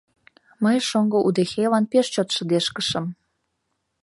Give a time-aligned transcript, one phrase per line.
[0.63, 3.05] Мый шоҥго удэхейлан пеш чот шыдешкышым.